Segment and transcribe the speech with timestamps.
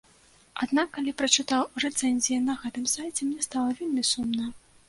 [0.65, 4.53] Аднак, калі прачытаў рэцэнзіі на гэтым сайце, мне стала вельмі сумна.